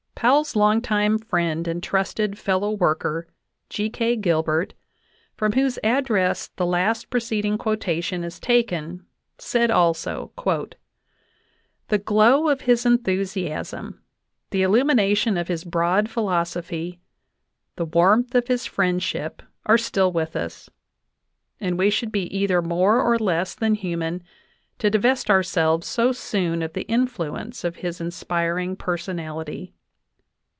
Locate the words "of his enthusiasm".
12.49-13.99